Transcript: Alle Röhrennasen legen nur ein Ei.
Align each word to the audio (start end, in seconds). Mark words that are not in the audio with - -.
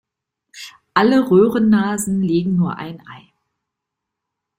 Alle 0.95 1.29
Röhrennasen 1.29 2.23
legen 2.23 2.55
nur 2.55 2.75
ein 2.75 2.99
Ei. 3.07 3.31